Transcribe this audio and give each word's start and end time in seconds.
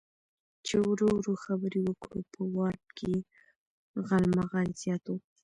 چې 0.65 0.75
ورو 0.87 1.07
ورو 1.15 1.33
خبرې 1.43 1.79
وکړو، 1.83 2.19
په 2.33 2.41
وارډ 2.55 2.83
کې 2.97 3.05
یې 3.15 3.19
غالمغال 4.07 4.67
زیات 4.81 5.03
و. 5.09 5.13